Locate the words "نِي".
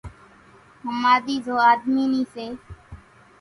2.11-2.21